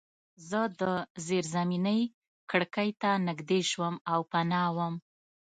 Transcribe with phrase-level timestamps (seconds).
[0.49, 0.81] زه د
[1.25, 2.01] زیرزمینۍ
[2.49, 4.95] کړکۍ ته نږدې شوم او پناه وم